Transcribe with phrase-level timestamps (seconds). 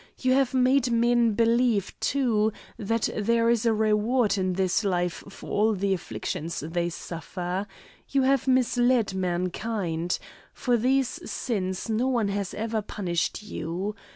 [0.17, 5.47] You have made men believe, too, that there is a reward in this life for
[5.51, 7.67] all the afflictions they suffer.
[8.09, 10.17] You have misled mankind.
[10.53, 13.93] For these sins no one has ever punished you.